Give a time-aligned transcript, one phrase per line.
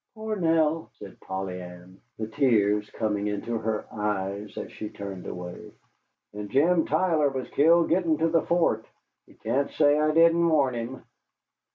[0.15, 5.71] "Poor Nell," said Polly Ann, the tears coming into her eyes as she turned away.
[6.33, 8.87] "And Jim Tyler was killed gittin' to the fort.
[9.27, 11.03] He can't say I didn't warn him."